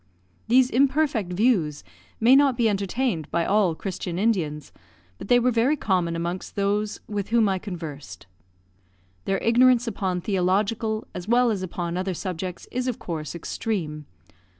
[0.47, 1.83] These imperfect views
[2.19, 4.71] may not be entertained by all Christian Indians,
[5.19, 8.25] but they were very common amongst those with whom I conversed.
[9.25, 14.07] Their ignorance upon theological, as well as upon other subjects, is, of course, extreme.